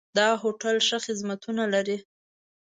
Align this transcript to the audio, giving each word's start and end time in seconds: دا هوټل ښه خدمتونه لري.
دا 0.17 0.29
هوټل 0.41 0.77
ښه 0.87 0.97
خدمتونه 1.05 1.63
لري. 1.73 1.97